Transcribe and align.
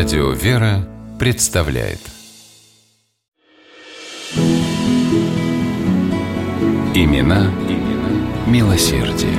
Радио 0.00 0.30
«Вера» 0.30 0.88
представляет 1.18 1.98
Имена, 6.94 7.52
имена 7.68 8.46
милосердие. 8.46 9.36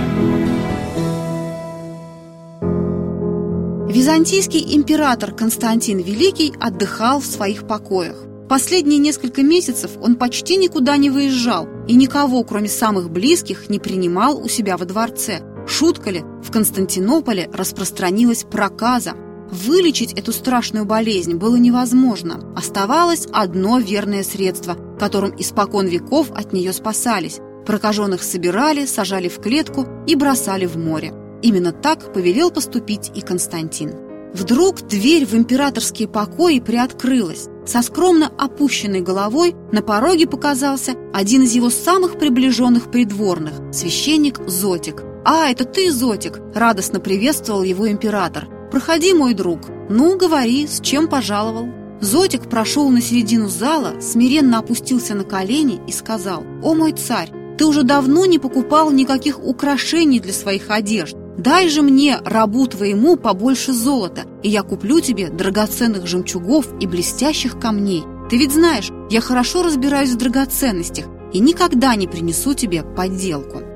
Византийский 3.92 4.76
император 4.76 5.34
Константин 5.34 5.98
Великий 5.98 6.54
отдыхал 6.60 7.22
в 7.22 7.26
своих 7.26 7.66
покоях. 7.66 8.24
Последние 8.48 9.00
несколько 9.00 9.42
месяцев 9.42 9.90
он 10.00 10.16
почти 10.16 10.58
никуда 10.58 10.96
не 10.98 11.10
выезжал 11.10 11.68
и 11.88 11.96
никого, 11.96 12.44
кроме 12.44 12.68
самых 12.68 13.10
близких, 13.10 13.72
не 13.72 13.80
принимал 13.80 14.40
у 14.40 14.48
себя 14.48 14.78
во 14.78 14.86
дворце. 14.86 15.42
Шутка 15.66 16.12
ли, 16.12 16.22
в 16.44 16.52
Константинополе 16.52 17.50
распространилась 17.52 18.44
проказа. 18.44 19.14
Вылечить 19.52 20.14
эту 20.14 20.32
страшную 20.32 20.86
болезнь 20.86 21.36
было 21.36 21.58
невозможно. 21.58 22.54
Оставалось 22.56 23.28
одно 23.34 23.80
верное 23.80 24.24
средство, 24.24 24.78
которым 24.98 25.36
испокон 25.38 25.88
веков 25.88 26.32
от 26.32 26.54
нее 26.54 26.72
спасались. 26.72 27.40
Прокаженных 27.66 28.24
собирали, 28.24 28.86
сажали 28.86 29.28
в 29.28 29.40
клетку 29.40 29.86
и 30.08 30.16
бросали 30.16 30.66
в 30.66 30.78
море. 30.78 31.14
Именно 31.42 31.74
так 31.74 32.14
повелел 32.14 32.50
поступить 32.50 33.12
и 33.14 33.22
Константин. 33.22 33.94
Вдруг 34.34 34.88
дверь 34.88 35.26
в 35.26 35.34
императорские 35.34 36.08
покои 36.08 36.60
приоткрылась. 36.60 37.50
Со 37.66 37.82
скромно 37.82 38.32
опущенной 38.38 39.02
головой 39.02 39.54
на 39.74 39.82
пороге 39.82 40.28
показался 40.28 40.94
один 41.14 41.44
из 41.44 41.54
его 41.54 41.70
самых 41.70 42.18
приближенных 42.18 42.90
придворных– 42.90 43.54
священник 43.74 44.40
Зотик. 44.48 45.04
«А, 45.26 45.50
это 45.50 45.66
ты, 45.66 45.92
Зотик!»– 45.92 46.40
радостно 46.56 47.00
приветствовал 47.00 47.64
его 47.64 47.90
император. 47.90 48.48
«Проходи, 48.72 49.14
мой 49.14 49.34
друг. 49.34 49.68
Ну, 49.90 50.18
говори, 50.18 50.66
с 50.66 50.80
чем 50.80 51.10
пожаловал?» 51.10 51.68
Зотик 52.00 52.50
прошел 52.50 52.90
на 52.90 53.02
середину 53.02 53.50
зала, 53.50 54.00
смиренно 54.00 54.60
опустился 54.60 55.14
на 55.14 55.26
колени 55.26 55.82
и 55.88 55.92
сказал 55.92 56.44
«О 56.64 56.74
мой 56.74 56.94
царь, 56.94 57.32
ты 57.58 57.66
уже 57.66 57.84
давно 57.84 58.26
не 58.26 58.40
покупал 58.40 58.90
никаких 58.90 59.44
украшений 59.44 60.22
для 60.22 60.32
своих 60.32 60.70
одежд. 60.70 61.18
Дай 61.38 61.68
же 61.68 61.82
мне, 61.82 62.18
рабу 62.24 62.66
твоему, 62.66 63.18
побольше 63.18 63.74
золота, 63.74 64.22
и 64.42 64.50
я 64.50 64.64
куплю 64.64 65.02
тебе 65.02 65.30
драгоценных 65.30 66.08
жемчугов 66.08 66.68
и 66.80 66.88
блестящих 66.88 67.60
камней. 67.60 68.04
Ты 68.30 68.38
ведь 68.38 68.54
знаешь, 68.54 68.90
я 69.10 69.20
хорошо 69.20 69.64
разбираюсь 69.64 70.12
в 70.12 70.18
драгоценностях 70.18 71.06
и 71.34 71.40
никогда 71.40 71.96
не 71.96 72.08
принесу 72.08 72.54
тебе 72.54 72.84
подделку». 72.84 73.71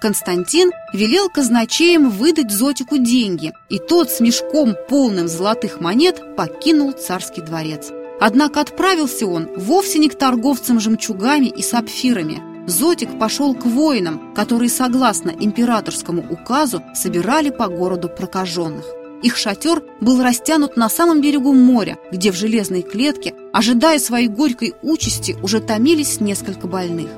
Константин 0.00 0.70
велел 0.94 1.28
казначеям 1.28 2.08
выдать 2.08 2.50
Зотику 2.50 2.96
деньги, 2.96 3.52
и 3.68 3.78
тот 3.78 4.10
с 4.10 4.20
мешком 4.20 4.74
полным 4.88 5.28
золотых 5.28 5.80
монет 5.80 6.36
покинул 6.36 6.92
царский 6.92 7.42
дворец. 7.42 7.90
Однако 8.18 8.60
отправился 8.60 9.26
он 9.26 9.48
вовсе 9.56 9.98
не 9.98 10.08
к 10.08 10.16
торговцам 10.16 10.80
жемчугами 10.80 11.46
и 11.46 11.62
сапфирами. 11.62 12.42
Зотик 12.66 13.18
пошел 13.18 13.54
к 13.54 13.66
воинам, 13.66 14.34
которые, 14.34 14.70
согласно 14.70 15.30
императорскому 15.30 16.24
указу, 16.30 16.82
собирали 16.94 17.50
по 17.50 17.68
городу 17.68 18.08
прокаженных. 18.08 18.84
Их 19.22 19.36
шатер 19.36 19.82
был 20.00 20.22
растянут 20.22 20.78
на 20.78 20.88
самом 20.88 21.20
берегу 21.20 21.52
моря, 21.52 21.98
где 22.10 22.32
в 22.32 22.36
железной 22.36 22.82
клетке, 22.82 23.34
ожидая 23.52 23.98
своей 23.98 24.28
горькой 24.28 24.74
участи, 24.82 25.36
уже 25.42 25.60
томились 25.60 26.20
несколько 26.20 26.66
больных. 26.66 27.10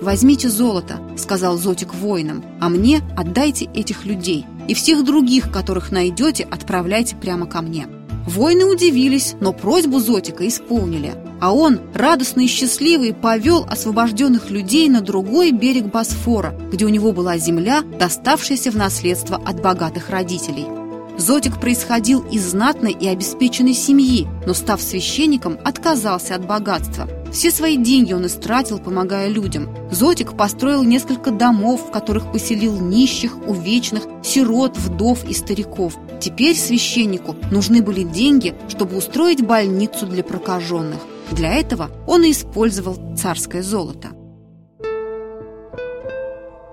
«Возьмите 0.00 0.48
золото»,— 0.48 1.00
сказал 1.16 1.56
Зотик 1.56 1.94
воинам, 1.94 2.44
«а 2.60 2.68
мне 2.68 3.00
отдайте 3.16 3.66
этих 3.74 4.04
людей, 4.04 4.46
и 4.68 4.74
всех 4.74 5.04
других, 5.04 5.50
которых 5.50 5.90
найдете, 5.90 6.46
отправляйте 6.48 7.16
прямо 7.16 7.46
ко 7.46 7.62
мне». 7.62 7.88
Воины 8.26 8.64
удивились, 8.66 9.34
но 9.40 9.52
просьбу 9.52 10.00
Зотика 10.00 10.46
исполнили, 10.46 11.14
а 11.40 11.54
он, 11.54 11.80
радостный 11.94 12.44
и 12.44 12.48
счастливый, 12.48 13.14
повел 13.14 13.64
освобожденных 13.68 14.50
людей 14.50 14.88
на 14.88 15.00
другой 15.00 15.50
берег 15.50 15.86
Босфора, 15.86 16.54
где 16.70 16.84
у 16.84 16.90
него 16.90 17.12
была 17.12 17.38
земля, 17.38 17.82
доставшаяся 17.82 18.70
в 18.70 18.76
наследство 18.76 19.36
от 19.36 19.62
богатых 19.62 20.10
родителей. 20.10 20.77
Зотик 21.18 21.60
происходил 21.60 22.24
из 22.30 22.48
знатной 22.48 22.92
и 22.92 23.06
обеспеченной 23.06 23.74
семьи, 23.74 24.26
но, 24.46 24.54
став 24.54 24.80
священником, 24.80 25.58
отказался 25.64 26.34
от 26.34 26.46
богатства– 26.46 27.08
все 27.32 27.50
свои 27.50 27.76
деньги 27.76 28.12
он 28.12 28.26
истратил, 28.26 28.78
помогая 28.78 29.28
людям. 29.28 29.68
Зотик 29.90 30.36
построил 30.36 30.82
несколько 30.82 31.30
домов, 31.30 31.88
в 31.88 31.90
которых 31.90 32.32
поселил 32.32 32.80
нищих, 32.80 33.36
увечных, 33.46 34.04
сирот, 34.22 34.76
вдов 34.76 35.24
и 35.28 35.34
стариков. 35.34 35.94
Теперь 36.20 36.56
священнику 36.56 37.36
нужны 37.50 37.82
были 37.82 38.02
деньги, 38.02 38.54
чтобы 38.68 38.96
устроить 38.96 39.44
больницу 39.44 40.06
для 40.06 40.24
прокаженных. 40.24 41.00
Для 41.30 41.54
этого 41.54 41.90
он 42.06 42.24
и 42.24 42.30
использовал 42.30 42.96
царское 43.16 43.62
золото. 43.62 44.08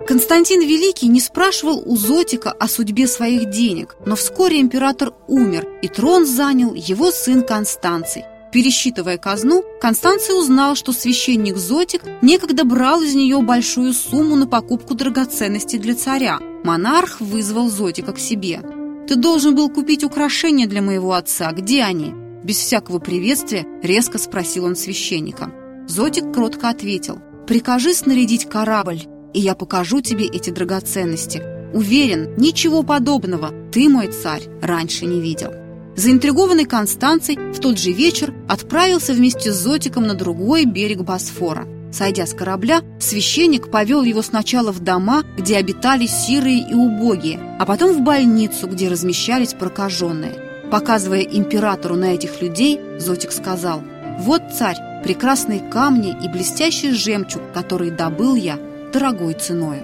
Константин 0.08 0.62
Великий 0.62 1.08
не 1.08 1.20
спрашивал 1.20 1.82
у 1.84 1.98
Зотика 1.98 2.52
о 2.52 2.68
судьбе 2.68 3.08
своих 3.08 3.50
денег, 3.50 3.96
но 4.06 4.16
вскоре 4.16 4.62
император 4.62 5.14
умер, 5.28 5.68
и 5.82 5.88
трон 5.88 6.28
занял 6.28 6.76
его 6.76 7.10
сын 7.10 7.42
Констанций. 7.42 8.24
Пересчитывая 8.52 9.18
казну, 9.18 9.64
Констанция 9.82 10.36
узнал, 10.36 10.76
что 10.76 10.94
священник 10.94 11.58
Зотик 11.58 12.04
некогда 12.22 12.66
брал 12.66 13.02
из 13.02 13.16
нее 13.16 13.42
большую 13.42 13.94
сумму 13.94 14.36
на 14.36 14.46
покупку 14.46 14.94
драгоценностей 14.94 15.80
для 15.80 15.96
царя. 15.96 16.40
Монарх 16.64 17.20
вызвал 17.20 17.70
Зотика 17.70 18.14
к 18.14 18.20
себе. 18.20 18.62
«Ты 19.08 19.16
должен 19.16 19.56
был 19.56 19.70
купить 19.70 20.04
украшения 20.04 20.68
для 20.68 20.84
моего 20.84 21.14
отца. 21.14 21.52
Где 21.52 21.82
они?» 21.82 22.14
Без 22.44 22.58
всякого 22.58 23.00
приветствия 23.00 23.66
резко 23.82 24.20
спросил 24.20 24.66
он 24.66 24.76
священника. 24.76 25.52
Зотик 25.88 26.32
кротко 26.32 26.70
ответил. 26.70 27.20
«Прикажи 27.48 27.94
снарядить 27.94 28.48
корабль, 28.48 29.02
и 29.36 29.40
я 29.40 29.54
покажу 29.54 30.02
тебе 30.02 30.26
эти 30.26 30.50
драгоценности. 30.50 31.44
Уверен, 31.74 32.34
ничего 32.38 32.84
подобного 32.84 33.52
ты, 33.72 33.90
мой 33.90 34.08
царь, 34.08 34.44
раньше 34.62 35.06
не 35.06 35.20
видел». 35.22 35.54
Заинтригованный 35.98 36.66
Констанций 36.66 37.38
в 37.54 37.60
тот 37.60 37.78
же 37.78 37.92
вечер 37.92 38.34
отправился 38.50 39.14
вместе 39.14 39.52
с 39.52 39.56
Зотиком 39.56 40.08
на 40.08 40.14
другой 40.14 40.66
берег 40.66 41.02
Босфора. 41.02 41.68
Сойдя 41.92 42.26
с 42.26 42.34
корабля, 42.34 42.82
священник 43.00 43.72
повел 43.72 44.04
его 44.04 44.22
сначала 44.22 44.74
в 44.74 44.82
дома, 44.82 45.24
где 45.38 45.56
обитали 45.56 46.06
сирые 46.06 46.70
и 46.70 46.74
убогие, 46.74 47.40
а 47.60 47.66
потом 47.66 47.94
в 47.94 48.02
больницу, 48.02 48.68
где 48.68 48.90
размещались 48.90 49.54
прокаженные. 49.54 50.34
Показывая 50.70 51.22
императору 51.22 51.96
на 51.96 52.14
этих 52.14 52.42
людей, 52.42 52.80
Зотик 53.00 53.32
сказал, 53.32 53.82
«Вот, 54.20 54.42
царь, 54.58 54.78
прекрасные 55.04 55.60
камни 55.60 56.14
и 56.22 56.28
блестящий 56.28 56.92
жемчуг, 56.92 57.42
который 57.54 57.92
добыл 57.92 58.36
я 58.36 58.60
дорогой 58.96 59.34
ценою». 59.34 59.84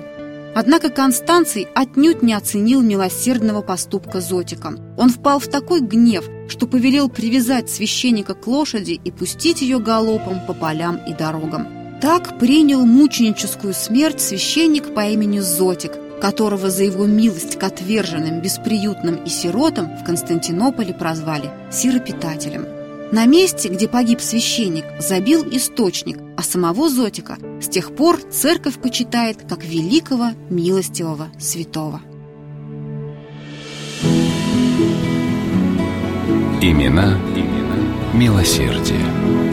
Однако 0.53 0.89
Констанций 0.89 1.67
отнюдь 1.73 2.21
не 2.21 2.33
оценил 2.33 2.81
милосердного 2.81 3.61
поступка 3.61 4.19
Зотика. 4.19 4.73
Он 4.97 5.09
впал 5.09 5.39
в 5.39 5.47
такой 5.47 5.79
гнев, 5.81 6.25
что 6.49 6.67
повелел 6.67 7.09
привязать 7.09 7.69
священника 7.69 8.33
к 8.33 8.47
лошади 8.47 8.99
и 9.03 9.11
пустить 9.11 9.61
ее 9.61 9.79
галопом 9.79 10.45
по 10.45 10.53
полям 10.53 10.99
и 11.07 11.13
дорогам. 11.13 11.67
Так 12.01 12.37
принял 12.37 12.85
мученическую 12.85 13.73
смерть 13.73 14.19
священник 14.19 14.93
по 14.93 15.07
имени 15.07 15.39
Зотик, 15.39 15.93
которого 16.19 16.69
за 16.69 16.83
его 16.83 17.05
милость 17.05 17.57
к 17.57 17.63
отверженным, 17.63 18.41
бесприютным 18.41 19.23
и 19.23 19.29
сиротам 19.29 19.97
в 19.97 20.03
Константинополе 20.03 20.93
прозвали 20.93 21.49
сиропитателем. 21.71 22.80
На 23.11 23.25
месте, 23.25 23.67
где 23.67 23.89
погиб 23.89 24.21
священник, 24.21 24.85
забил 24.99 25.45
источник, 25.51 26.17
а 26.37 26.43
самого 26.43 26.89
Зотика 26.89 27.37
с 27.61 27.67
тех 27.67 27.93
пор 27.93 28.21
церковь 28.31 28.79
почитает 28.79 29.39
как 29.49 29.65
великого 29.65 30.29
милостивого 30.49 31.27
святого. 31.37 31.99
Имена, 36.61 37.19
имена 37.35 38.13
милосердие. 38.13 39.50